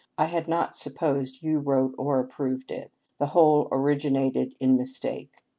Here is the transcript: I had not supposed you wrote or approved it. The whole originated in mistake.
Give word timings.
I 0.17 0.25
had 0.25 0.47
not 0.47 0.75
supposed 0.75 1.43
you 1.43 1.59
wrote 1.59 1.93
or 1.95 2.19
approved 2.19 2.71
it. 2.71 2.89
The 3.19 3.27
whole 3.27 3.67
originated 3.71 4.55
in 4.59 4.75
mistake. 4.75 5.43